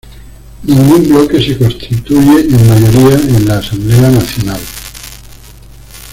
Ningún 0.63 1.09
bloque 1.09 1.39
se 1.39 1.55
constituye 1.59 2.47
en 2.49 2.67
mayoría 2.67 3.19
en 3.19 3.47
la 3.47 3.59
Asamblea 3.59 4.09
Nacional. 4.09 4.59